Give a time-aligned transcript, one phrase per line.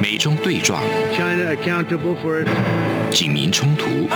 [0.00, 0.80] 美中对撞，
[3.10, 4.08] 警民冲突，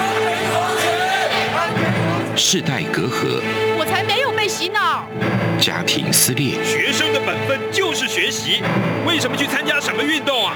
[2.36, 3.40] 世代隔阂，
[3.76, 5.04] 我才没有被洗脑。
[5.58, 8.62] 家庭撕裂，学生的本分就是学习，
[9.06, 10.54] 为什么去参加什么运动啊？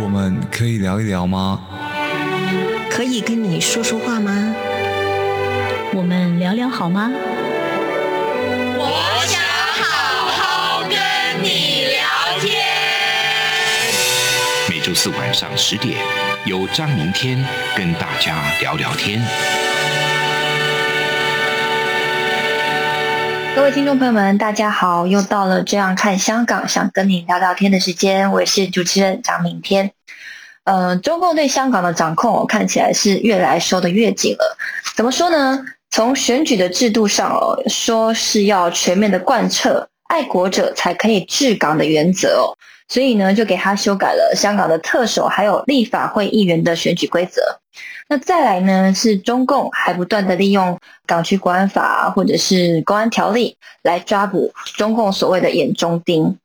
[0.00, 1.60] 我们可以聊一聊吗？
[2.90, 4.54] 可以跟你说说话吗？
[5.96, 7.10] 我们聊聊好吗？
[8.76, 9.40] 我想
[9.72, 10.92] 好好跟
[11.42, 12.54] 你聊天。
[14.68, 15.96] 每周四晚上十点，
[16.44, 17.42] 由张明天
[17.74, 19.22] 跟大家聊聊天。
[23.54, 29.92] 各位听众朋友们，大家好，又到了这样看香港，想跟你聊聊天的时间，我是主持人张明天。
[30.64, 34.58] 呃，中共对香港的掌控，看起来是越来收的越紧了。
[34.94, 35.64] 怎么说呢？
[35.96, 42.52] 从选举的制度上哦，说是要全面的贯彻爱国者才可以治港的原则哦，
[42.86, 47.40] 所以呢，就给他修改了香港的特首还有立法会议员的选举规则。
[48.10, 56.36] 那再来呢，是中共还不断的利用港区国安法或者是公安条例来抓捕中共所谓的眼中钉。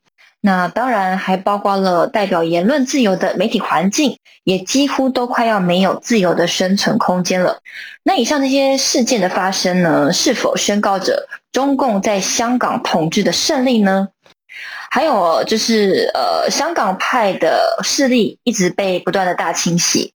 [0.43, 7.59] 那当然还包括了代表言论自由的媒体环境，也几乎都快要没有自由的生存空间了。
[8.03, 14.07] 那以上这些事件的发生呢，是否宣告着中共在香港统治的胜利呢？
[14.89, 20.11] 还有就是，呃，香港派的势力一直被不断的大清洗，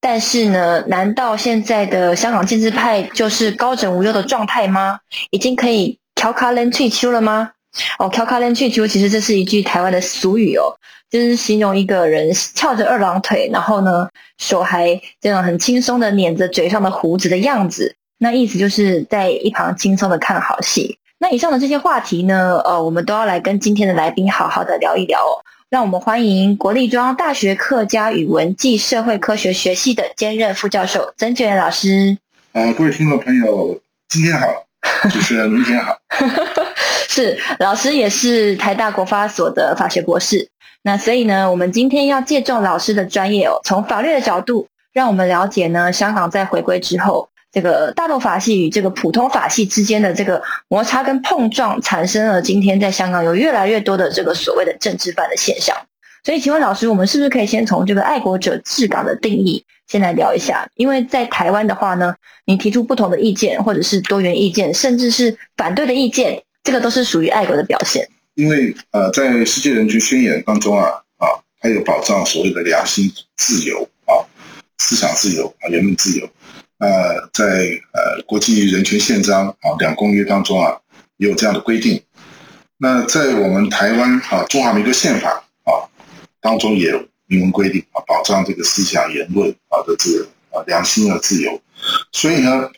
[0.00, 4.98] 但是呢，难道现在的香港建制派就是高枕无忧的状态吗？
[5.30, 7.52] 已经可以调卡冷退休了吗？
[7.98, 10.74] 哦，翘卡连去球，其实这是一句台湾的俗语哦，
[11.10, 20.98] 就是形容一个人翘着二郎腿，然后呢手还这样很轻松的捻着嘴上的胡子的样子，那意思就是在一旁轻松的看好戏。
[21.18, 25.44] 那以上的这些话题呢，呃，我们都要来跟今天的来宾好好的聊一聊哦。
[25.68, 32.18] 让我们欢迎国立中央大学客家语文暨社会科学学系的兼任副教授曾俊元老师。
[32.52, 33.78] 呃，各位听众朋友，
[34.08, 34.48] 今天好，
[35.10, 35.96] 主持人明天好。
[37.10, 40.48] 是老师也是台大国发所的法学博士，
[40.82, 55.76] 那所以呢，我们今天要借重老师的专业哦，从法律的角度，让我们了解呢，香港在回归之后，这个大陆法系与这个普通法系之间的这个摩擦跟碰撞，产生了今天在香港有越来越多的这个所谓的政治犯的现象。
[56.22, 60.68] 所以，请问老师，我们是不是可以先从这个爱国者治港的定义先来聊一下？
[60.76, 62.14] 因为在台湾的话呢，
[62.46, 66.44] 你提出不同的意见，或者是多元意见，甚至是反对的意见。
[66.62, 71.26] 这个都是属于爱国的表现，因为呃，在世界人权宣言当中啊啊，
[71.58, 74.12] 它有保障所谓的良心自由啊、
[74.78, 76.28] 思想自由啊、言论自由。
[76.78, 77.44] 呃，在
[77.92, 80.78] 呃国际人权宪章啊两公约当中啊，
[81.16, 82.02] 也有这样的规定。
[82.76, 85.30] 那在我们台湾啊中华民国宪法
[85.64, 85.72] 啊
[86.40, 91.58] 当中也有明文规定啊，保障这个思想言论啊的这个啊良心的自由。
[92.12, 92.70] 所以呢，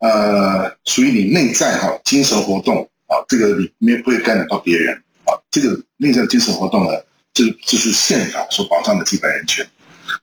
[0.00, 2.86] 呃，属于你内在哈精神活动。
[3.10, 4.94] 啊，这个你没不会干扰到别人
[5.24, 5.34] 啊。
[5.50, 6.92] 这个内在精神活动呢，
[7.34, 9.66] 这这是宪法所保障的基本人权。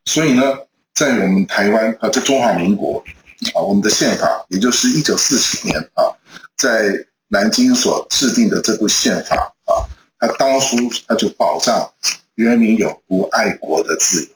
[0.06, 0.42] 所以呢，
[0.94, 3.04] 在我们台湾啊，在中华民国
[3.54, 6.10] 啊，我们的宪法，也就是一九四七年啊，
[6.58, 9.86] 在南京所制定的这部宪法啊，
[10.20, 10.76] 它当初
[11.08, 11.92] 它就保障
[12.36, 14.30] 人民有不爱国的自由，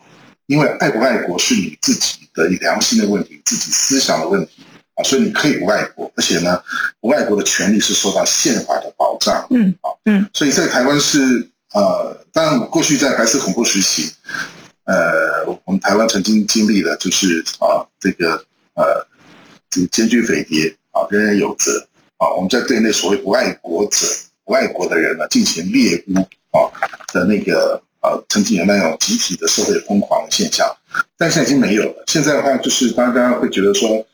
[0.47, 4.63] 因为爱不爱国是你自己的良心的问题，自己思想的问题
[4.95, 5.03] 啊。
[5.03, 6.61] 所以你可以不爱国，而且呢，
[6.99, 9.43] 不爱国的权利是受到宪法的保障。
[9.49, 11.17] 嗯，啊，嗯，所以在台湾是
[11.73, 14.11] 呃，当然过去在白色恐怖时期，
[14.83, 18.35] 呃，我们台湾曾经经历了就是啊，这个
[18.75, 19.03] 呃，
[19.71, 21.87] 这个检举匪谍啊，人人有责
[22.17, 24.05] 啊，我们在对那所谓不爱国者、
[24.45, 26.19] 不爱国的人呢进行猎巫
[26.55, 26.69] 啊
[27.11, 30.67] 的那个呃，曾经有那种集体的社会疯狂的现象，
[31.17, 32.03] 但现在已经没有了。
[32.05, 34.05] 现在的话，就是大家会觉得说。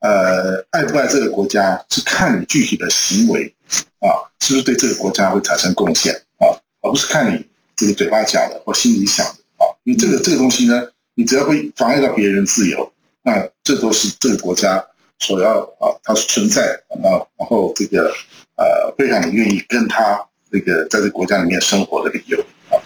[0.00, 3.52] 呃，爱不爱这个国家是看你具体的行为
[3.98, 9.66] 啊，是不是对这个国家会产生贡献啊，而不是看你这个嘴巴讲的或心里想的啊。
[9.82, 12.92] 因为这个这个东西呢，你只要会妨碍到别人自由，
[13.22, 14.86] 那这都是这个国家
[15.18, 16.62] 所要啊，它存在
[17.02, 18.08] 啊，然后这个
[18.54, 22.38] 呃，会让你愿意跟他这个在这个国家里面生活的理由
[22.70, 22.78] 啊。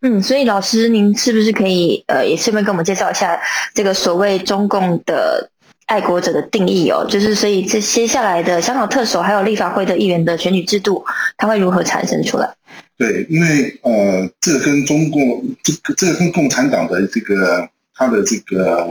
[0.00, 3.38] 嗯，所以老师您是不是可以呃，也顺便跟我们介绍一下
[3.74, 5.50] 这个所谓中共的？
[5.86, 11.04] 爱国者的定义哦，就是所以这接下来的香港特首还有立法会的议员的选举制度，
[11.36, 12.54] 它会如何产生出来？
[12.96, 18.86] 对，因为呃，这跟中共这个这跟共产党的这个它的这个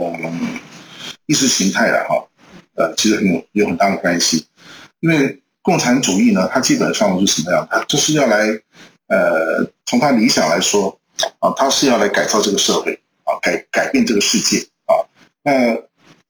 [1.26, 2.26] 意识形态啊，哈，
[2.76, 4.46] 呃，其实有有很大的关系。
[5.00, 7.66] 因为共产主义呢，它基本上是什么样？
[7.70, 8.46] 它就是要来，
[9.08, 10.98] 呃，从它理想来说，
[11.40, 12.92] 啊，它是要来改造这个社会，
[13.24, 15.00] 啊，改改变这个世界，啊，
[15.42, 15.74] 那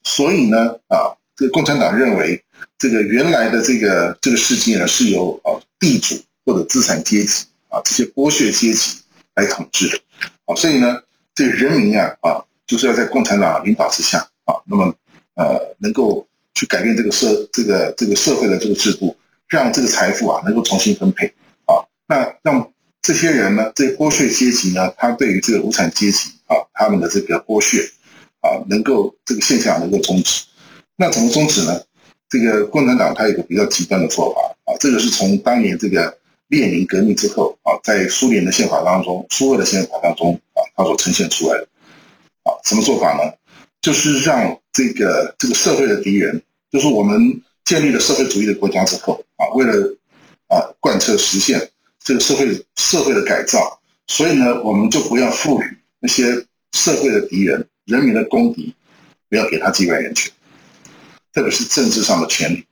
[0.04, 2.42] 所以呢，啊，这个共产党认为，
[2.78, 6.14] 这个原来的这个这个世界呢，是由啊地主
[6.46, 8.98] 或者资产阶级啊这些剥削阶级
[9.34, 9.98] 来统治的，
[10.46, 11.02] 啊，所以呢，
[11.34, 14.94] 这个人民啊，啊，就是要在共产党领导之下，啊，那么
[15.34, 19.16] 呃，能够去改变这个社这个这个社会的这个制度。
[19.46, 21.26] 让这个财富啊能够重新分配
[21.66, 22.72] 啊，那让
[23.02, 27.78] 这些人呢，这剥削阶级呢，他对于这个无产阶级啊，他们的这个剥削
[28.44, 30.44] 啊，能够这个现象能够终止。
[30.96, 31.80] 那怎么终止呢？
[32.28, 36.16] 这个共产党它有个比较极端的做法啊，这个是从当年这个
[36.48, 41.66] 列宁革命之后啊，在苏联的宪法当中，苏俄的宪法当中啊，它所呈现出来的
[42.44, 43.32] 啊，什么做法呢？
[43.80, 47.42] 就是让这个这个社会的敌人，就是我们。
[47.64, 49.72] 建立了社会主义的国家之后啊，为了
[50.48, 55.64] 啊贯彻实现这个社会社会的改造，所以呢，我们就不要赋予
[55.98, 56.44] 那些
[56.74, 58.74] 社会的敌人、人民的公敌，
[59.30, 60.32] 不要给他基本人权，
[61.32, 62.66] 特别是政治上的权利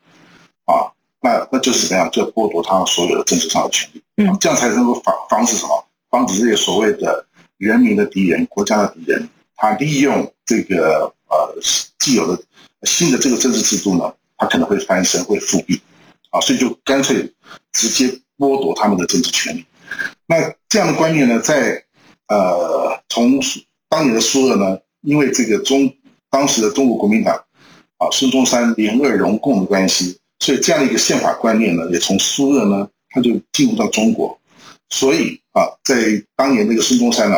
[0.65, 0.91] 啊，
[1.21, 5.87] 那那就是怎么样，就剥夺他所有的政治上的权利，嗯，这样才能够防防止什么？
[6.11, 7.25] 防止这些所谓的
[7.59, 11.57] 人民的敌人、国家的敌人，他利用这个呃
[12.01, 12.43] 既有的
[12.83, 14.13] 新的这个政治制度呢？
[14.37, 15.81] 他可能会翻身，会复辟，
[16.31, 17.33] 啊，所以就干脆
[17.71, 19.65] 直接剥夺他们的政治权利。
[20.27, 21.85] 那这样的观念呢，在
[22.27, 23.41] 呃，从
[23.93, 25.93] 当年的苏俄呢，因为这个中
[26.31, 27.37] 当时的中国国民党
[27.99, 34.41] 啊，孙中山联俄容共的关系，所以这样的一个宪法观念呢，也从苏俄呢，他就进入到中国。
[34.89, 35.95] 所以啊，在
[36.35, 37.37] 当年那个孙中山呢，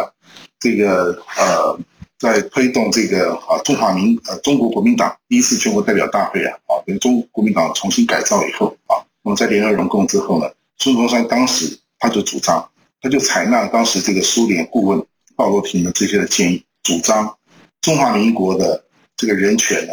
[0.61, 1.77] 这个呃。
[2.17, 10.49] 在推动这个啊，中华民呃中国国民党第一次全国代表大会啊，啊，跟中国国民党重新改造以后啊，那么在联合容共之后呢，
[10.79, 12.67] 孙中山当时他就主张，
[13.03, 15.05] 他就采纳当时这个苏联顾问
[15.37, 17.37] 鲍罗廷的这些的建议，主张
[17.81, 18.85] 中华民国的
[19.17, 19.93] 这个人权呢，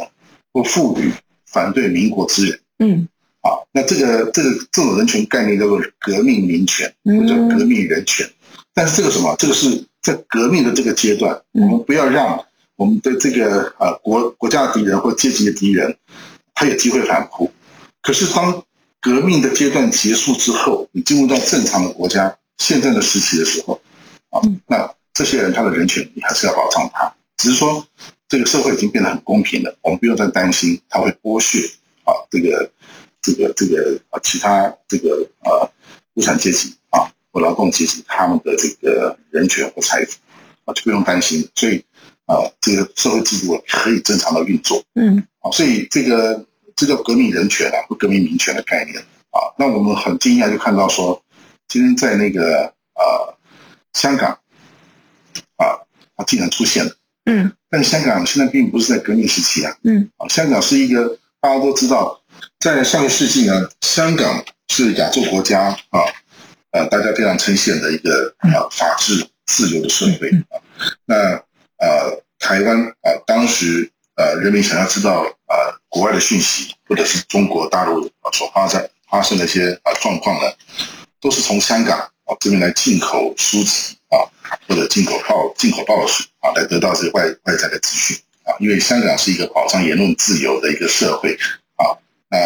[0.52, 1.12] 不赋予
[1.46, 2.60] 反对民国之人。
[2.80, 3.08] 嗯，
[3.42, 8.30] 啊，那这个这个这种人权概念叫做革命民权，或者革命人权，
[8.74, 9.86] 但是这个什么，这个是。
[10.02, 12.44] 在革命的这个阶段，我们不要让
[12.76, 15.96] 我们的这个呃国国家的敌人或阶级的敌人，
[16.56, 17.52] 他有机会反扑。
[18.02, 18.64] 可是当
[19.00, 23.80] 革命的阶段结束之后，你进入到正常的国家现在的时期的时候，
[24.32, 27.14] 啊，那这些人他的人权你还是要保障他。
[27.38, 27.86] 只是说
[28.28, 31.60] 这个社会已经变得很公平了，我们不用再担心他会剥削
[32.04, 32.72] 啊这个
[33.22, 35.72] 这个这个啊其他这个呃
[36.14, 37.12] 无产阶级啊。
[37.34, 40.18] 或劳动阶级他们的这个人权和财富
[40.66, 41.82] 啊，就不用担心，所以
[42.26, 44.84] 啊，这个社会制度可以正常的运作。
[44.96, 48.98] 嗯，啊，所以这个这叫革命人权啊，或革命民权的概念
[49.30, 49.40] 啊。
[49.58, 51.24] 那我们很惊讶就看到说，
[51.70, 52.66] 今天在那个
[52.96, 53.34] 呃
[53.94, 54.38] 香港
[55.64, 55.78] 啊，
[56.18, 56.92] 它竟然出现了。
[57.26, 59.76] 嗯，但香港现在并不是在革命时期啊。
[59.84, 61.08] 嗯，啊，香港是一个
[61.40, 62.20] 大家都知道，
[62.60, 66.02] 在上个世纪呢，香港是亚洲国家啊。
[66.72, 70.56] 呃，大家非常称羡的一个啊，法治自由的社会啊。
[71.06, 71.16] 那
[71.78, 75.56] 呃，台湾啊，当时呃，人民想要知道啊，
[75.90, 80.50] 国外的讯息，或者是中国大陆啊所发生发生的一些啊状况呢，
[81.20, 82.00] 都是从香港
[82.40, 84.24] 这边来进口书籍啊，
[84.68, 88.56] 或者进口报进口报纸啊，来得到这个外外在的资讯啊。
[88.60, 91.38] 因为香港是一个保障言论自由的一个社会
[91.76, 91.98] 啊，
[92.30, 92.38] 那。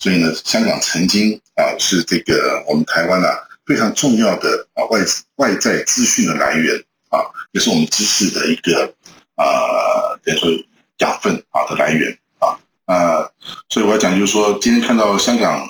[0.00, 3.36] 所以呢，香港曾经啊是这个我们台湾啊
[3.66, 5.00] 非常重要的啊外
[5.38, 6.76] 外在资讯的来源
[7.10, 7.18] 啊，
[7.50, 8.94] 也是我们知识的一个
[9.34, 9.44] 啊
[10.22, 10.48] 等于说
[10.98, 13.28] 养分啊的来源啊啊，
[13.68, 15.68] 所以我要讲就是说，今天看到香港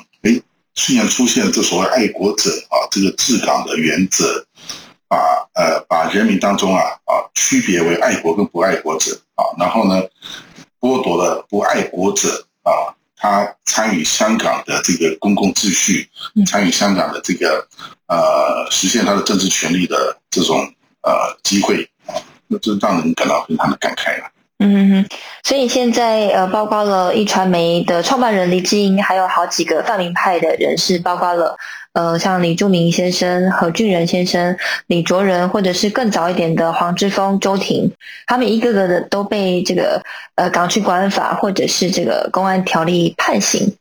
[0.79, 4.47] 哎，虽然出现这所谓爱国者啊这个治港的原则，
[5.09, 5.19] 把
[5.55, 10.01] 呃把人民当中啊啊区别为爱国跟不爱国者啊，然后呢
[10.81, 12.95] 剥夺了不爱国者啊。
[13.21, 16.09] 他参与香港的这个公共秩序，
[16.47, 17.67] 参与香港的这个
[18.07, 20.61] 呃实现他的政治权利的这种
[21.03, 22.15] 呃机会啊，
[22.47, 24.31] 那这让人感到非常的感慨了。
[24.59, 25.07] 嗯，
[25.45, 31.57] 所以现在呃，包括了一传媒的创办人黎智英，还有好几个泛民派的人士，包括了。
[31.95, 37.91] 呃，像李柱铭先生、何俊仁先生、李卓人，或者是更早一点的黄之锋、周庭，
[38.27, 40.01] 他们一个个的都被这个
[40.37, 43.75] 呃港区国安法或者是这个公安条例判刑。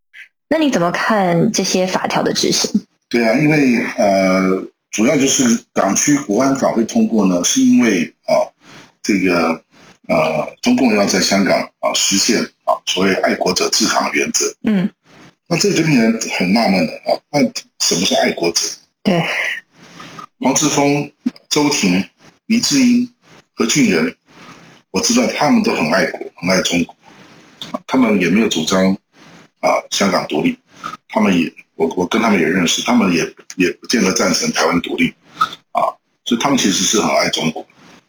[0.49, 2.71] 那你怎么看这些法条的执行？
[3.07, 5.43] 对啊，因为呃，主要就是
[5.73, 8.49] 港区国安法会通过呢，是因为啊，
[9.03, 9.61] 这个
[10.07, 14.45] 呃，中共要在香港啊实现啊所谓爱国者治港原则。
[14.63, 14.89] 嗯。
[15.49, 17.15] 那这就令人很纳闷了啊！
[17.31, 17.39] 那
[17.79, 18.59] 什么是爱国者？
[19.01, 19.23] 对，
[20.41, 21.09] 黄志峰、
[21.47, 22.03] 周庭、
[22.47, 23.09] 黎智英、
[23.55, 24.13] 何俊仁，
[24.91, 26.93] 我知道他们都很爱国，很爱中国，
[27.87, 28.91] 他们也没有主张
[29.61, 30.59] 啊香港独立，
[31.07, 33.23] 他们也我我跟他们也认识，他们也
[33.55, 35.13] 也不见得赞成台湾独立
[35.71, 35.95] 啊，
[36.25, 37.61] 所以他们其实是很爱中国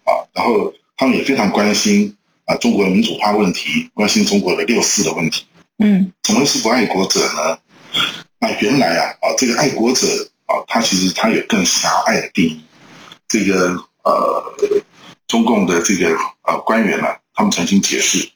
[0.03, 2.15] 啊，然后他们也非常关心
[2.45, 5.47] 啊中国的民主化问题，关心中国的六四的问题。
[5.79, 7.59] 嗯，什么是不爱国者呢？
[8.41, 10.07] 那原来啊啊，这个爱国者
[10.47, 12.61] 啊，他其实他有更狭隘的定义。
[13.29, 14.43] 这个呃，
[15.29, 18.29] 中共的这个呃官员呢，他们曾经解释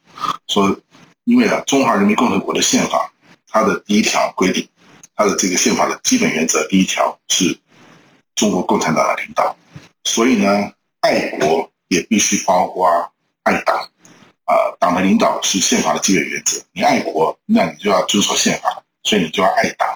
[0.46, 0.78] 说，
[1.24, 3.12] 因为啊，中华人民共和国的宪法，
[3.48, 4.68] 它的第一条规定，
[5.16, 7.58] 它的这个宪法的基本原则第一条是
[8.36, 9.56] 中国共产党的领导，
[10.04, 12.88] 所以呢，爱国也必须包括
[13.42, 13.88] 爱党。
[14.46, 16.60] 呃，党的领导是宪法的基本原则。
[16.72, 19.88] 你爱国，那你就要遵守宪法，所以你就要爱党。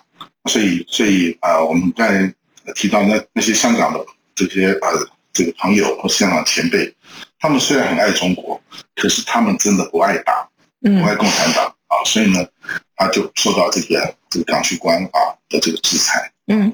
[0.44, 2.32] 所以，所以呃，我们在
[2.74, 3.98] 提到那那些香港的
[4.34, 4.88] 这些呃
[5.32, 6.94] 这个朋友或香港前辈，
[7.40, 8.58] 他们虽然很爱中国，
[8.94, 10.48] 可是他们真的不爱党，
[10.80, 12.04] 不爱共产党啊。
[12.06, 12.46] 所以呢，
[12.94, 16.32] 他就受到这个这个港区国安法的这个制裁。
[16.46, 16.72] 嗯，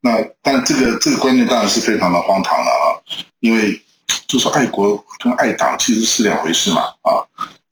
[0.00, 2.86] 那但这个这个观念当然是非常的荒唐了啊，
[3.40, 3.82] 因为。
[4.26, 7.22] 就是爱国跟爱党其实是两回事嘛啊，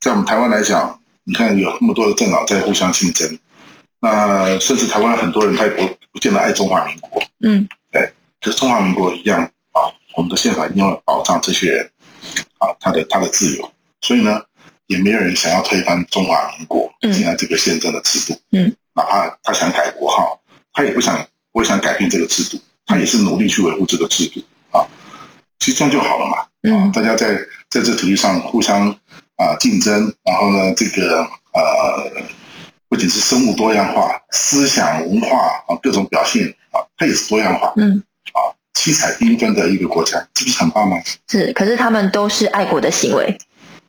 [0.00, 3.38] 在我们台湾来讲，你看有那么多的政党在互相竞争，
[4.00, 9.42] 那甚至台湾很多人他也不不见得爱中华民国，嗯，对，可是中华民国一样
[9.72, 11.90] 啊，我们的宪法一定要保障这些人
[12.58, 14.40] 啊他的他的自由，所以呢，
[14.86, 20.40] 也没有人想要推翻中华民国现在这个宪政的制度，嗯，哪怕他想改国号，
[20.72, 24.57] 他也不想不想改变这个制度，他也是努力去维护这个制度啊。
[25.58, 27.34] 其实这样就好了嘛，嗯，大家在
[27.68, 28.88] 在这土地上互相
[29.36, 31.22] 啊竞争，然后呢，这个
[31.52, 32.10] 呃，
[32.88, 35.36] 不仅是生物多样化，思想文化
[35.66, 40.96] 啊各种表现啊，它也是多样化，嗯，啊，七彩缤纷的一个国家，这不是很棒吗？
[41.28, 43.38] 是，可是他们都是爱国的行为，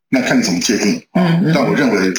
[0.09, 2.13] 那看你怎么界定，嗯，但我认为，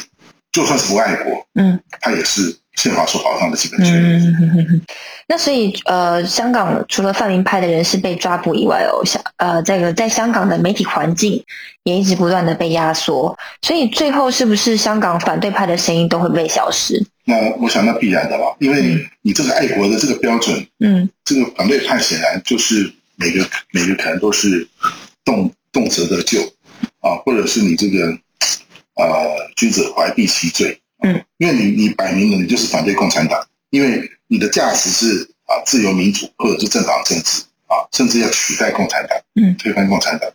[0.53, 4.27] 就算是不爱国，嗯，他也是宪法所保障的基本权利。
[4.27, 4.81] 嗯，
[5.29, 11.45] 那所以呃，香港除了泛民派的人士被抓捕以外哦，香呃这个在香港的媒体环境
[11.85, 17.05] 也一直不断的被压缩，所以最后是不是香港反对派的声音都会被消失？
[17.25, 24.67] 那我想那必然的吧，因为你这个爱国的这个标准，嗯，这个反对派显然就是每个每个可能都是
[25.23, 26.41] 动动辄得咎
[27.01, 28.07] 啊，或者是你这个
[28.95, 29.07] 呃
[29.57, 33.41] 君子怀璧其罪，嗯，因为你你摆明了你就是反对共产党，
[33.71, 40.31] 因为你的价值是啊自由民主或者是政党政治啊，甚至要取代共产党，嗯，推翻共产党。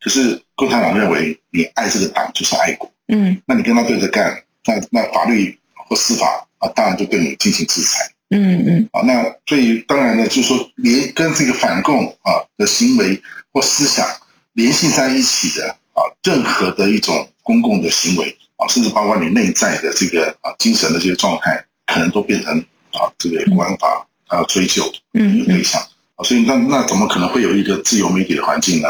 [0.00, 9.02] 可是共产党认为你爱这个党就是爱国，嗯那你跟他对着干，那那法律或司法啊，当然就对你进行制裁嗯嗯啊。
[9.02, 13.20] 那所以当然呢，就是说连跟这个反共啊的行为
[13.52, 14.06] 或思想
[14.52, 22.58] 联系在一起的啊，任何的一种公共的行为啊，甚至包括你内在的这个啊精神的这些状态，可能都变成
[22.92, 25.80] 啊这个国安法啊要追究的嗯嗯对象
[26.16, 26.22] 啊。
[26.22, 28.88] 所以那那怎么可能会有一个自由媒体的环境呢？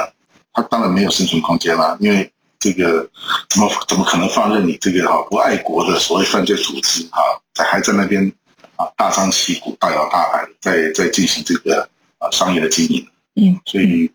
[0.52, 3.08] 他当然没有生存空间了，因为这个
[3.48, 7.20] 怎么怎么可能放任你这个哈不爱国的所谓犯罪组织啊，
[7.54, 8.32] 在还在那边
[8.74, 13.06] 啊大张旗鼓、大摇大摆，在在进行这个啊商业的经营？
[13.38, 14.10] 嗯，所以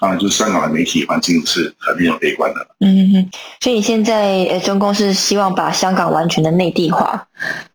[0.00, 2.66] 当然就是香港的媒体环境是很令人悲观的。
[2.80, 3.30] 嗯嗯，
[3.60, 7.26] 所以现在呃中共是希望把香港完全的内地化，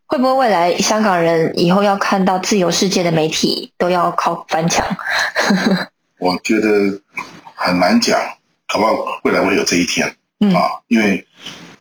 [0.06, 4.86] 会不会未来香港人以后要看到自由世界的媒体都要靠翻墙？
[6.20, 6.68] 我觉得
[7.54, 8.18] 很难讲，
[8.68, 8.92] 好不好
[9.24, 10.14] 未来会有这一天。
[10.40, 11.26] 嗯啊，因为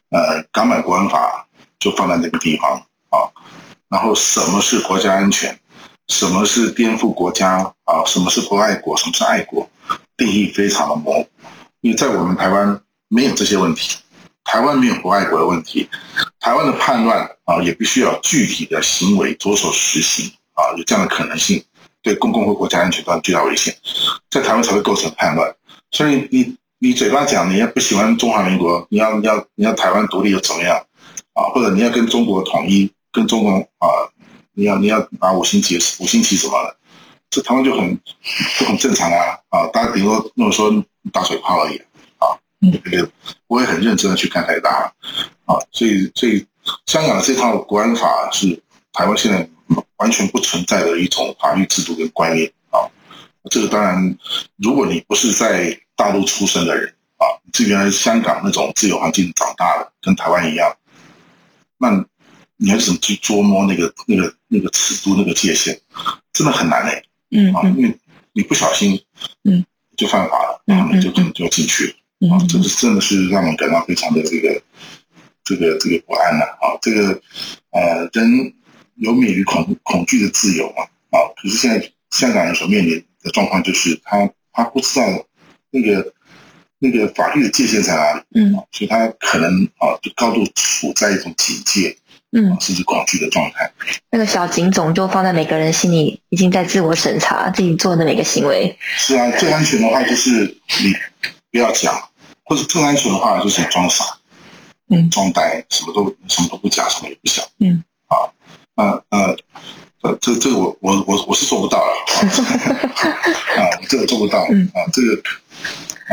[0.10, 1.48] 呃，港版国安法
[1.80, 2.74] 就放在那个地方
[3.10, 3.26] 啊，
[3.90, 5.58] 然后什么是国家安全，
[6.12, 9.68] 什么是颠覆国家啊，什么是不爱国，什么是爱国，
[10.18, 11.28] 定义非常的模糊。
[11.80, 13.98] 因为在我们台湾没有这些问题，
[14.44, 15.90] 台湾没有不爱国的问题，
[16.42, 21.64] 台湾的叛乱啊，也必须要具体的行为着手实行啊，有这样的可能性，
[22.04, 23.74] 对公共和国家安全造成巨大危险，
[24.30, 25.56] 在台湾才会构成叛乱。
[25.92, 30.76] 所以你你嘴巴讲你要不喜欢中华民国，你要你要你要台湾独立又怎么样
[31.34, 31.48] 啊？
[31.54, 33.88] 或者你要跟中国统一，跟中国啊，
[34.54, 36.76] 你要你要拿五星旗五星旗什么的，
[37.30, 37.98] 这台湾就很
[38.60, 39.68] 就很正常啊啊！
[39.72, 40.72] 大家顶多那么说
[41.14, 41.78] 打水炮而已
[42.18, 42.36] 啊，
[42.84, 43.10] 这个
[43.48, 44.94] 不会很认真的去看台大
[45.46, 46.46] 啊，所以所以
[46.86, 49.48] 香港的这套国安法是台湾现在
[49.98, 52.84] 完全不存在的一种法律制度跟观念啊。
[53.50, 54.18] 这个当然，
[54.58, 60.76] 如果你不是在大陆出生的人啊，你是原来香港那种自由环境长大的，跟台湾一样，
[61.78, 62.06] 那
[62.64, 65.76] 你要怎么去捉摸那个那个那个尺度那个界限，
[66.32, 67.02] 真的很难哎、啊，
[67.32, 67.54] 嗯。
[67.56, 67.98] 啊因为
[68.34, 69.02] 你不小心，
[69.46, 69.66] 嗯，
[69.98, 71.14] 就犯法了，嗯然后你就嗯。
[71.14, 71.94] 可能就要进去了。
[72.20, 74.62] 嗯啊，这是真的是让人感到非常的这个
[75.44, 77.20] 这个这个不安呐啊这个
[77.72, 78.54] 呃人
[78.98, 85.06] 有免于恐恐惧的自由嘛啊，可是现在香港人所面临的状况就是他他不知道
[85.72, 86.14] 那个
[86.78, 88.56] 那个法律的界限在哪里，嗯。
[88.56, 91.98] 啊所以他可能啊就高度处在一种警戒
[92.32, 92.52] 嗯。
[92.52, 93.72] 啊，甚至恐惧的状态。
[94.10, 98.78] 那个小警总就放在每个人心里，已经在自我审查自己做的每个行为。
[98.82, 100.30] 是啊，最安全的话就是
[100.84, 100.94] 你
[101.52, 101.94] 不要讲，
[102.44, 104.06] 或者更安全的话就是你装傻，
[104.90, 105.10] 嗯。
[105.10, 108.16] 装呆，什么都什么都不讲，什么也不想，嗯，啊，
[108.76, 109.36] 那呃，
[110.02, 111.94] 呃，这这个我我我我是做不到了，
[113.58, 114.70] 啊，我这个做不到，嗯。
[114.74, 115.22] 啊，这个，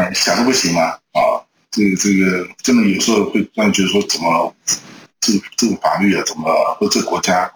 [0.02, 4.54] 啊，想都不行嘛，啊，这个这个真的有时候会让人觉得说，怎么
[5.28, 7.50] 这个这个法律啊，怎么或这个国家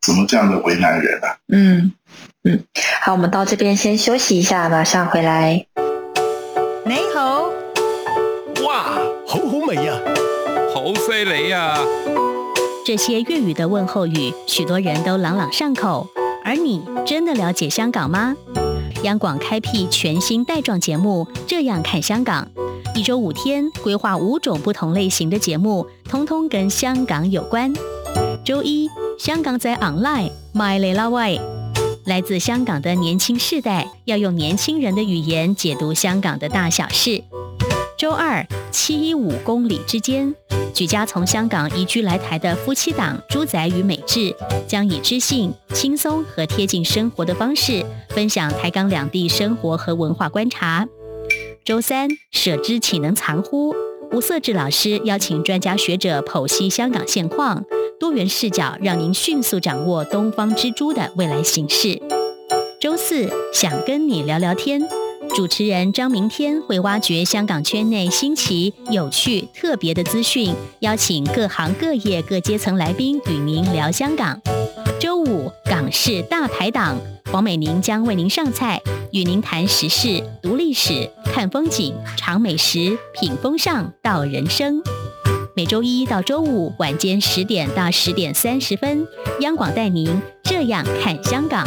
[0.00, 1.36] 怎么这样的为难人啊？
[1.48, 1.92] 嗯
[2.44, 2.64] 嗯，
[3.02, 5.66] 好，我们到这边先休息一下，马上回来。
[6.86, 7.50] 你好，
[8.66, 9.98] 哇，好好味啊！
[10.74, 11.78] 好犀利啊！
[12.86, 16.06] 这些粤语的问候语，许多人都朗朗上口。
[16.44, 18.34] 而你真的了解香港吗？
[19.04, 22.46] 央广开辟全新带状节目《这样看香港》，
[22.98, 27.72] 一周五天，规划五种不同类型的节目，通通跟香港有关。
[28.44, 31.38] 周一，香港在 online My 雷拉 Y，
[32.06, 37.22] 来自香港的年轻世代要用年轻人的语言解读香港的大小事。
[37.98, 40.32] 周二，七一五公里之间，
[40.72, 44.32] 举家从香港移居来台的夫妻档朱仔与美智，
[44.68, 50.86] 将以知性、轻松和贴近生活的方式，分享台港两地生活和文化观察。
[51.64, 53.74] 周三，舍之岂能藏乎？
[54.12, 57.64] 吴色志老师邀请专家学者剖析香港现况，
[57.98, 62.00] 多元视角让您迅速掌握东方之珠的未来形势。
[62.80, 64.88] 周四，想跟你聊聊天。
[65.34, 74.40] 主持人张明天会挖掘香港圈内新奇、有趣、特别的资讯，邀请各行各业各阶层来宾与您聊香港。
[74.98, 76.98] 周五港式大排档，
[77.30, 78.80] 黄美玲将为您上菜，
[79.12, 84.82] 与您谈时事、读历史、看风景、尝美食、品风尚到人生。
[85.54, 89.06] 每周一到周五晚间十点到十点三十分，
[89.40, 91.66] 央广带您这样看香港。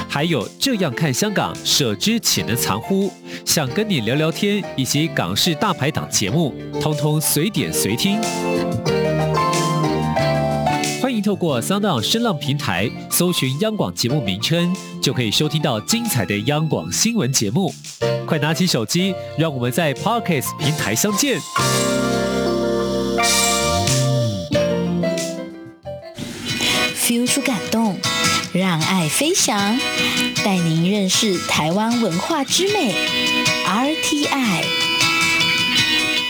[0.13, 3.09] 还有《这样看香港》、舍之岂能藏乎？
[3.45, 8.19] 想跟你聊聊天，以及港式大排档节目，通通随点随听。
[11.01, 17.73] 欢迎透过 Sound 声浪平台搜寻央广节目名称，就可以收听到精彩的央广新闻节目。
[18.25, 21.39] 快拿起手机，让我们在 Parkes 平台相见。
[26.97, 27.95] feel 出感动，
[28.53, 29.79] 让爱飞翔，
[30.43, 32.93] 带您认识台湾文化之美。
[33.65, 34.65] RTI，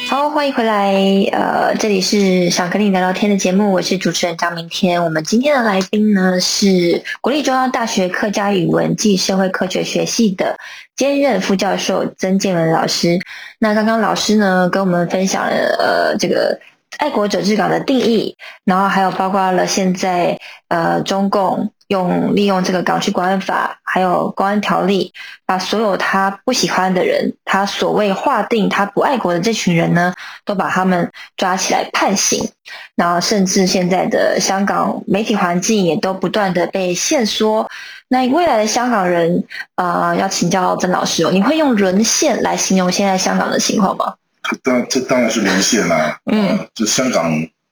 [0.07, 0.93] 好，欢迎回来。
[1.31, 5.03] 呃，这里是想跟你聊聊天的节目，我是主持人张明天。
[5.03, 10.55] 我们今天的来宾呢是国立中央大学客家语文暨社会科学学系的
[10.95, 13.19] 兼任副教授曾建文老师。
[13.57, 16.59] 那刚刚老师呢跟我们分享了呃这个
[16.97, 25.11] 爱国者治港的定义，然后还有包括了现在呃中共用利用这个港区国安法还有公安条例，
[25.45, 30.13] 把所有他不喜欢的人，他所谓划定他不爱国的这群人呢，
[30.45, 32.49] 都把他们抓起来判刑。
[32.95, 37.69] 然后甚至现在的香港媒体环境也都不断的被限缩。
[38.07, 39.43] 那未来的香港人，
[39.75, 44.15] 呃，要请教曾老师哦，你会用沦陷来形容现在香港的情况吗？
[44.63, 47.31] 当然，这当然是沦陷啦、嗯呃，这香港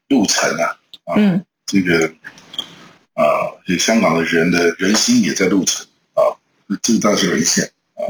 [0.10, 0.66] 路程啊，
[1.06, 2.12] 啊，嗯这个
[3.20, 6.24] 啊，这香港的人的人心也在路程啊，
[6.82, 8.08] 这个当然是沦陷啊。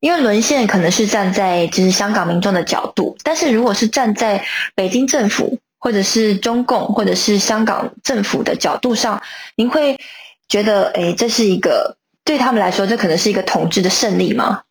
[0.00, 4.42] 因为沦陷可能是站在就是香港民众的角度，但是如果是站在
[4.74, 9.20] 北京政府或者是中共或者是香港政府的角度上，
[9.56, 9.98] 您会
[10.48, 14.62] 觉得，哎，这是一个对他们来说，这可能是一个统治的胜利吗？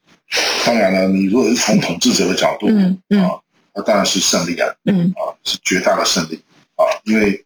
[0.66, 3.30] 当然了，你如果是从统治者的角度，嗯嗯啊，
[3.76, 6.42] 那当然是胜利啊，嗯啊是绝大的胜利
[6.76, 7.46] 啊，因为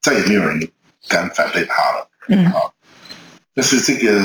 [0.00, 0.58] 再也没有人
[1.08, 2.60] 敢反对他了，嗯啊，
[3.54, 4.20] 但是这个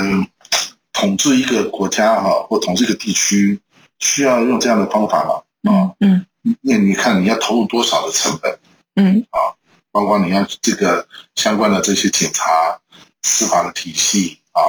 [0.94, 3.60] 统治一个国家哈、或统治一个地区，
[4.00, 5.72] 需要用这样的方法吗？
[5.72, 6.26] 啊嗯
[6.62, 8.60] 那你看你要投入多少的成本？
[8.96, 9.56] 嗯啊
[9.92, 12.80] 包括你要这个相关的这些警察、
[13.24, 14.62] 司法的体系啊，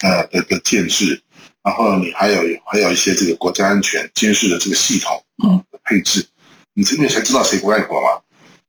[0.00, 1.22] 呃的的建制，
[1.62, 6.26] 然后你还有还有一些这个国家安全监视的这个系统嗯的配置，
[6.74, 8.20] 你这边才知道谁不爱国吗？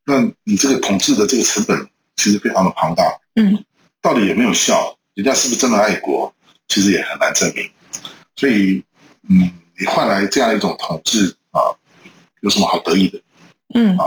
[0.05, 3.03] 那你这个统治的这个成本其实非常的庞大，
[3.35, 3.63] 嗯
[4.01, 4.97] 到底有没有效？
[5.13, 6.33] 人家是不是真的爱国？
[6.67, 7.69] 其实也很难证明。
[8.35, 8.83] 所以，
[9.29, 11.61] 嗯，你换来这样一种统治啊，
[12.41, 13.21] 有什么好得意的？
[13.75, 14.05] 嗯啊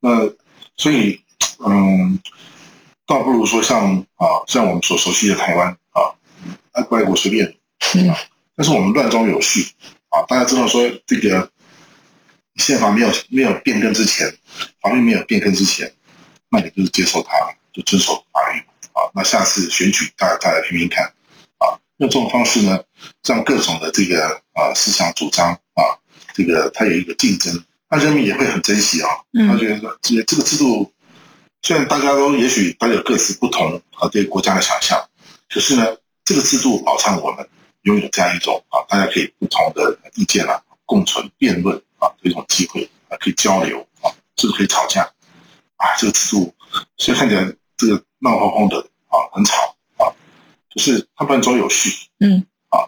[0.00, 0.10] 那
[0.76, 1.20] 所以，
[1.64, 2.18] 嗯，
[3.06, 6.12] 倒不如说像啊，像我们所熟悉的台湾啊，
[6.72, 7.54] 爱不爱国随便
[7.94, 8.18] 嗯啊，
[8.56, 9.66] 但是我们乱中有序
[10.08, 11.50] 啊，大家知道说这个
[12.56, 14.26] 宪法没有没有变更之前，
[14.80, 15.90] 法律没有变更之前，
[16.52, 17.32] 那你就是接受它，
[17.72, 18.58] 就遵守法律
[18.92, 19.08] 啊。
[19.14, 21.04] 那下次选举大家再来拼拼看
[21.56, 22.78] 啊，用这种方式呢，
[23.26, 25.82] 让各种的这个啊思想主张啊，
[26.34, 29.08] 这个它有一个竞争，那人民也会很珍惜啊。
[29.32, 30.92] 他嗯觉得这个这个制度，
[31.62, 35.02] 虽然大家都也许都有各自不同啊对国家的想象，
[35.48, 37.48] 可是呢，这个制度保障我们
[37.82, 45.10] 拥有这样一种啊，大家可以不同的意见啊共存辩论啊这种机会啊，可以交流啊，甚至可以吵架
[45.82, 45.98] 啊。
[45.98, 46.54] 这个制度
[46.96, 50.06] 虽然看起来这个闹哄哄的啊，很吵啊，
[50.70, 51.90] 就是它乱中有序，
[52.20, 52.86] 嗯啊，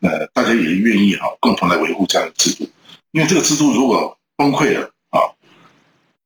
[0.00, 2.70] 呃，大家也愿意哈、共同来维护这样的制度，
[3.10, 5.18] 因为这个制度如果崩溃了啊，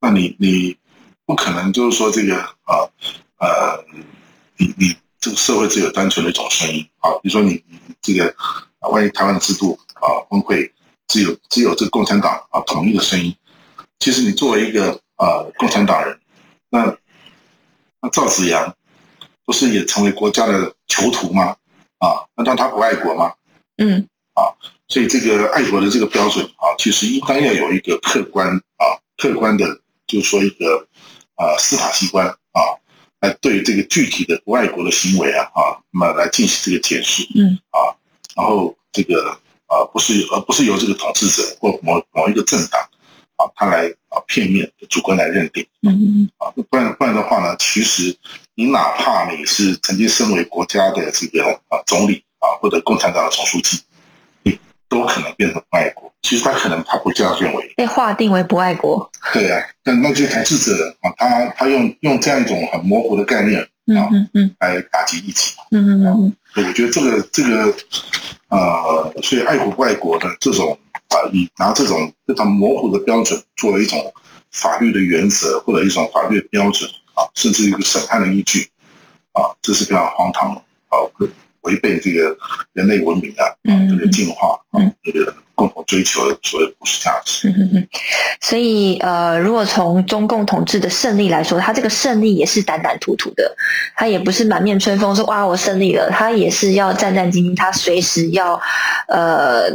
[0.00, 0.76] 那你你
[1.24, 2.84] 不可能就是说这个啊
[3.38, 3.84] 呃，
[4.58, 8.28] 你你这个社会只有单纯的一种声音啊，比如说你你这个
[8.78, 10.70] 啊，万一台湾的制度啊崩溃，
[11.08, 13.34] 只有只有这个共产党啊统一的声音，
[13.98, 16.18] 其实你作为一个啊共产党人，
[16.70, 16.96] 那
[18.00, 18.74] 那赵子阳
[19.44, 21.56] 不是也成为国家的囚徒吗？
[21.98, 23.32] 啊，难道他不爱国吗？
[23.78, 24.52] 嗯啊
[24.88, 28.84] 所以这个爱国的这个标准啊，其实应当要有一个客观啊，
[29.16, 29.64] 客观的，
[30.06, 30.86] 就是说一个
[31.36, 32.60] 啊司法机关啊，
[33.20, 37.96] 来对这个具体的不爱国的行为啊啊，那么来进行这个检视，嗯啊，
[38.36, 39.30] 然后这个
[39.66, 42.80] 啊不是而不是由这个统治者或某某一个政党
[43.36, 48.16] 啊，他来啊片面主观来认定嗯嗯啊，不然不然的话呢，其实
[48.54, 53.80] 你哪怕你是曾经身为国家的这个啊总理啊或者共产党的总书记，
[54.42, 56.12] 你都可能变成不爱国。
[56.22, 59.10] 其实他可能他不这样认为，被划定为不爱国。
[59.32, 65.52] 对啊，但那些统治者啊，他他用用这样一种很模糊的概念啊嗯嗯来打击异己。
[65.72, 67.74] 嗯嗯嗯我觉得这个这个
[68.48, 74.12] 呃，所以爱国不爱国的这种啊，你拿这种非常模糊的标准作为一种
[74.50, 78.68] 法律的原则或者一种法律的标准啊，甚至一个审判的依据
[79.32, 81.28] 啊，这是非常荒唐的啊，会
[81.62, 82.36] 违背这个
[82.72, 83.44] 人类文明啊，
[83.88, 87.48] 这个进化啊嗯，这个共同追求的所谓普世价值。
[87.48, 87.88] 嗯嗯。
[88.40, 93.56] 所以呃，如果从中共统治的胜利来说，他这个胜利也是胆胆突突的，
[93.96, 98.60] 他也不是满面春风说哇我胜利了，他也是要战战兢兢，他随时要
[99.08, 99.70] 呃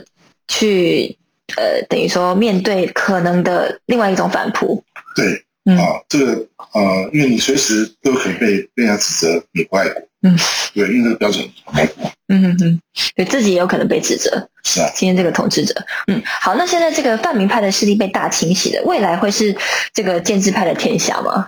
[0.48, 1.18] 去
[1.58, 4.84] 呃等于说面对可能的另外一种反扑。
[5.16, 6.34] 对，嗯啊，这个
[6.74, 10.38] 呃，因为你随时都有可能被被人家指责你不爱国，嗯，
[10.74, 12.82] 对，因为这个标准很模糊，嗯哼哼，
[13.16, 14.50] 对自己也有可能被指责。
[14.64, 15.74] 是啊，今天这个统治者，
[16.08, 19.56] 嗯，好，那现在这个泛民派的势力被大清洗了，未来会是
[19.94, 21.48] 这个建制派的天下吗？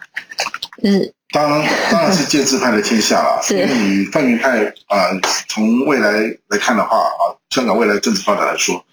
[0.81, 5.11] 就是当然当然是建制派的天下了， 是因为你泛民派啊、
[5.47, 6.11] 从未来
[6.49, 8.83] 来看的话啊，香港未来政治发展来说，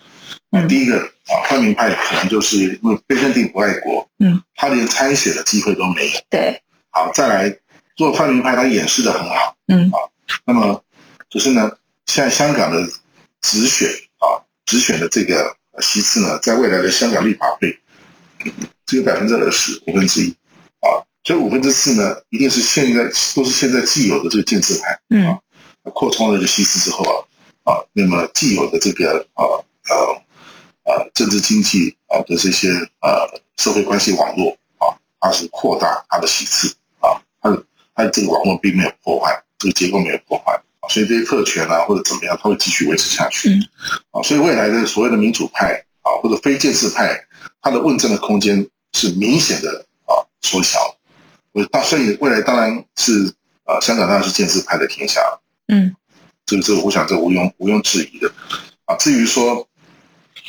[0.69, 6.21] 第一个啊，泛民派可能就是因为被认定不爱国，嗯，他连参选的机会都没有。
[6.31, 7.59] 对，好，再来，
[7.97, 9.91] 做泛民派他掩饰的很好，嗯。
[9.91, 9.99] 啊
[10.45, 10.83] 那么
[11.31, 11.71] 可是呢，
[12.07, 12.87] 现在香港的
[13.41, 17.79] 直选啊，直选的这个呃席次呢，在未来的香港立法会
[18.85, 20.29] 只有百分之二十五分之一。
[20.81, 25.39] 啊，所以五分之四呢，一定是现在都是现在既有的这个建制派嗯
[25.95, 30.23] 扩充了这个席次之后啊啊，那么既有的这个呃呃
[30.89, 32.71] 呃政治经济啊的这些
[33.03, 37.63] 呃社会关系网络啊，它是扩大它的席次啊，它的
[37.95, 43.51] 它的这个网络并没有破坏，这个结构没有破坏，啊所以这些特权啊或者怎么样，它会继续维持下去。
[43.51, 43.69] 嗯
[44.13, 47.19] 啊，所以未来的所谓的民主派啊或者非建制派，
[47.61, 50.79] 它的问政的空间是明显的啊缩小。
[51.53, 55.43] 我当所以未来当然是呃香港当然是建制派的天下了。
[55.69, 55.95] 嗯
[56.47, 58.33] 这个这个，我想这毋庸毋庸置疑的
[58.87, 58.97] 啊。
[58.97, 59.69] 至于说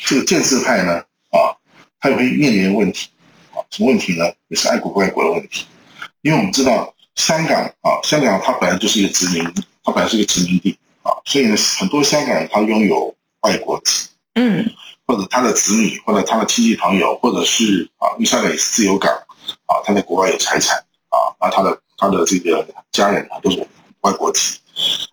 [0.04, 0.94] 这个建制派呢，
[1.30, 1.54] 啊，
[2.00, 3.08] 他也会面临问题
[3.52, 4.24] 啊，什么问题呢？
[4.48, 5.66] 也是爱国不爱国的问题。
[6.22, 9.44] 因为我们知道香港啊，香港它本来就是一个殖民，
[9.84, 14.70] 它本来是一个殖民地啊，所以呢，很多香港人他拥有外国籍，嗯，
[15.06, 19.12] 或者他的子女，或者他的亲戚朋友，或者是啊，因为香港也是自由港
[19.66, 20.76] 啊，他在国外有财产
[21.08, 23.66] 啊，那他的他的这个家人啊都是
[24.00, 24.58] 外国籍。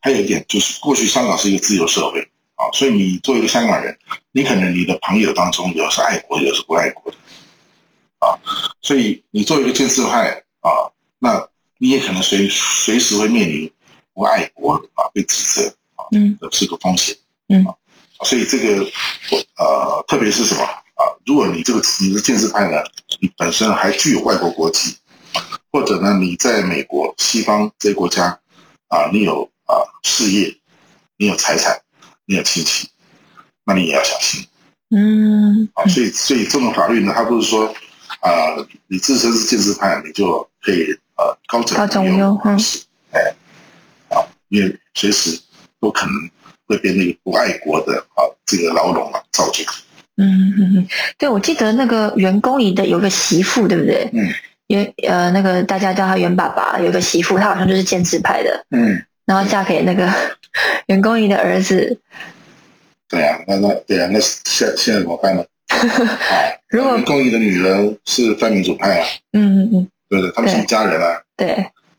[0.02, 2.26] 还有一点就是，过去香港是一个自由社会
[2.58, 3.98] 啊，所以你作为一个香港人，
[4.34, 7.18] 你可能你的朋友当中有是爱国，有是不爱国的
[8.20, 8.38] 啊，
[8.82, 10.92] 所以你作为一个建制派啊。
[11.20, 11.48] 那
[11.80, 13.72] 你也可能随随时会面临
[14.14, 17.16] 不爱国啊被指责啊，嗯，是个风险，
[17.50, 17.66] 嗯，
[18.24, 18.84] 所以这个
[19.58, 21.02] 呃，特别是什么啊？
[21.26, 22.78] 如果你这个你是建制派呢，
[23.20, 24.96] 你本身还具有外国国籍，
[25.72, 28.40] 或者呢你在美国、西方这些国家
[28.88, 30.56] 啊，你有啊事业，
[31.18, 31.80] 你有财产，
[32.28, 32.88] 你有亲戚，
[33.66, 34.46] 那你也要小心，
[34.96, 37.66] 嗯，啊，所以所以这种法律呢，它不是说
[38.22, 38.30] 啊，
[38.88, 40.86] 你自身是建制派，你就可以。
[41.20, 42.56] 呃，高枕高枕无忧，嗯，
[43.12, 43.34] 哎，
[44.10, 45.36] 啊，因为随时
[45.82, 46.14] 都可能
[46.68, 49.64] 会被那个不爱国的啊这个牢笼啊造就。
[50.18, 50.88] 嗯嗯嗯，
[51.18, 54.08] 对，我记得那个袁公仪的有个媳妇，对不对？
[54.14, 54.30] 嗯。
[54.68, 58.64] 袁呃，那个大家叫他袁爸爸，有个媳妇，他好像就是建制派的。
[58.70, 59.04] 嗯。
[59.28, 60.12] 然后嫁给那个
[60.88, 62.00] 袁公仪的儿子。
[63.08, 65.46] 对啊，那那对啊，那现现在怎么办呢？
[65.70, 69.08] 啊，如果袁公仪的女人是泛民主派啊。
[69.34, 69.88] 嗯嗯嗯。
[70.10, 71.22] 对对，他们是一家人啊。
[71.36, 71.52] 对。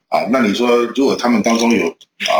[0.08, 2.32] 啊，那你说，如果他们当中有啊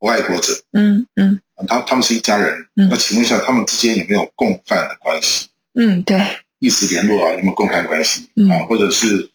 [0.00, 5.48] 不爱国者，嗯嗯，他他们是一家人，那请问一下，他们之间有没有共犯的关系？
[5.74, 6.20] 嗯，对。
[6.58, 8.28] 一直联络啊，有没有共犯关系？
[8.50, 9.30] 啊，或者是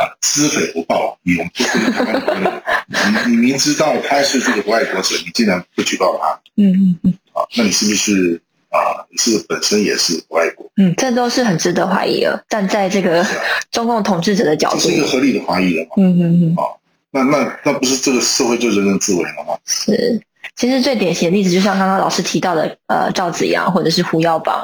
[0.00, 6.40] 啊知匪不报，你你你明知道他是这个不爱国者，你竟然不举报他？
[6.56, 7.14] 嗯嗯嗯。
[7.32, 8.40] 啊，那你是不是？
[8.70, 12.44] 啊，是本身也是不爱国，嗯，这都是很值得怀疑的。
[12.48, 13.26] 站在这个
[13.72, 15.90] 中共统治者的角度，是一个合理的怀疑了嘛？
[15.96, 16.54] 嗯嗯嗯。
[16.56, 16.62] 啊，
[17.10, 19.58] 那那那不是这个社会就人人自危了吗？
[19.66, 20.22] 是，
[20.54, 24.62] 其实最典型的例子，就像刚刚老师提到的，呃，赵子阳或者是胡耀邦，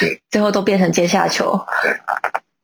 [0.00, 1.56] 对， 最后都变成阶下囚。
[1.84, 1.96] 对，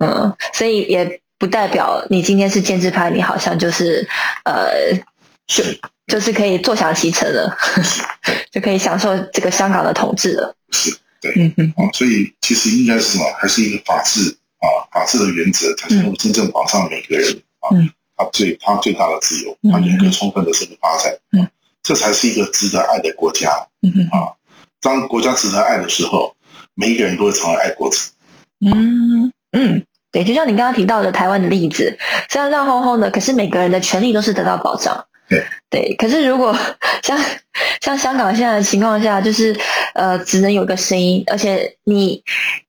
[0.04, 4.07] 嗯，所以也不代表你今天是建制派，你好像就是
[4.44, 4.94] 呃，
[5.48, 5.64] 就。
[6.09, 7.57] 就是可以坐享其成了，
[8.50, 10.55] 就可以享受这个香港的统治了。
[10.70, 13.24] 是，对，嗯嗯，啊，所以其实应该是什么？
[13.40, 14.28] 还是一个法治
[14.59, 17.70] 啊，法治的原则才能够真正保障每个人啊，
[18.16, 21.48] 他最他最大的自由，他能够充分的社会发展，嗯，
[21.83, 23.48] 这才是一个值得爱的国家。
[23.83, 24.35] 嗯嗯，啊，
[24.81, 26.35] 当国家值得爱的时候，
[26.74, 27.96] 每一个人都会成为爱国者。
[28.66, 31.96] 嗯嗯，对，就像你刚刚提到的台湾的例子，
[32.29, 35.05] 虽然乱哄哄的，可是每个人的权利都是得到保障。
[35.29, 36.55] 对对，可是如果
[37.03, 37.18] 像
[37.81, 39.57] 像香港现在的情况下，就是
[39.94, 42.22] 呃，只能有个声音，而且你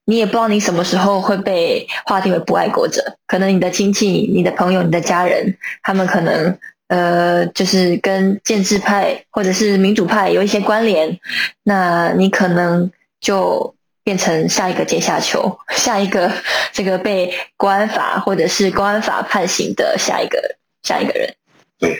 [0.06, 11.19] 你也不知道你什么时候会被划定为不爱国者，可能你的亲戚、你的朋友、你的家人，他们可能呃，就是跟建制派或者是民主派有一些关联，
[11.63, 16.31] 那你可能就变成下一个阶下囚，下一个
[16.71, 21.33] 这个被国安法或者是公安法判刑的下一个下一个人。
[21.79, 21.99] 对。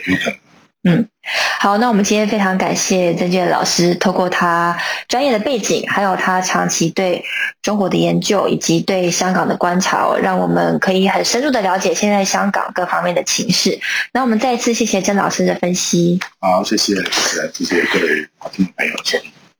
[0.86, 1.08] 嗯，
[1.60, 7.24] 好，那我们今天非常感谢曾健老师，透过他专业的背景，还有他长期对
[7.62, 13.80] 中国的研究，以及对香港的观察，让我们可以很深入的了解现在香港各方面的情势。
[14.12, 16.20] 那我们再一次谢谢曾老师的分析。
[16.38, 16.94] 好，谢谢，
[17.54, 18.94] 谢谢各位听众朋友，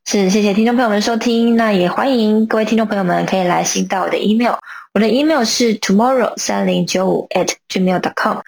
[0.06, 1.56] 是谢谢听众朋友们收听。
[1.56, 4.54] 那也欢迎各位听众朋友们可以来信到我的 email，
[4.92, 8.38] 我的 email 是 tomorrow 三零九五 at gmail.com。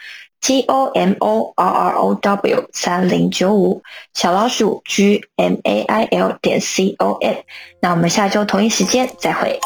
[0.43, 6.61] T O M O R R O W 三零九五小老鼠 G M A I L 点
[6.61, 7.37] C O M，
[7.81, 9.59] 那我们下周同一时间再会。